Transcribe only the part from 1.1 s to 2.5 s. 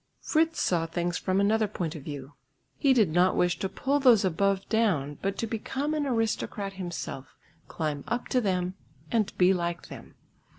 from another point of view.